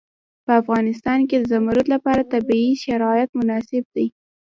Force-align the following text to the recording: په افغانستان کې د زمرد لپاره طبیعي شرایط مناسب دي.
په 0.45 0.51
افغانستان 0.61 1.19
کې 1.27 1.35
د 1.37 1.43
زمرد 1.53 1.85
لپاره 1.93 2.29
طبیعي 2.33 2.73
شرایط 2.83 3.29
مناسب 3.39 3.83
دي. 3.95 4.07